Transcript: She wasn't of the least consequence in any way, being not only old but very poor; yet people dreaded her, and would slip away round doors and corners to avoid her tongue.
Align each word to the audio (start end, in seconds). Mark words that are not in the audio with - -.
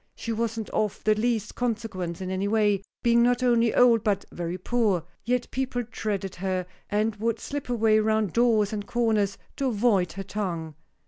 She 0.15 0.31
wasn't 0.33 0.71
of 0.71 1.03
the 1.03 1.13
least 1.13 1.53
consequence 1.53 2.21
in 2.21 2.31
any 2.31 2.47
way, 2.47 2.81
being 3.03 3.21
not 3.21 3.43
only 3.43 3.71
old 3.71 4.03
but 4.03 4.25
very 4.31 4.57
poor; 4.57 5.03
yet 5.25 5.51
people 5.51 5.83
dreaded 5.91 6.33
her, 6.37 6.65
and 6.89 7.15
would 7.17 7.39
slip 7.39 7.69
away 7.69 7.99
round 7.99 8.33
doors 8.33 8.73
and 8.73 8.87
corners 8.87 9.37
to 9.57 9.67
avoid 9.67 10.13
her 10.13 10.23
tongue. 10.23 10.73